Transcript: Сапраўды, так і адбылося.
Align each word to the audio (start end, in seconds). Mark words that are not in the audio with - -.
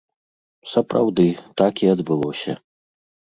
Сапраўды, 0.71 1.25
так 1.61 1.73
і 1.85 1.91
адбылося. 1.93 2.57